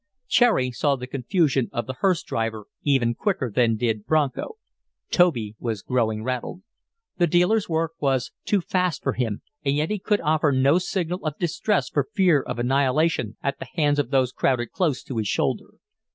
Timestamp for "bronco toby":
4.07-5.55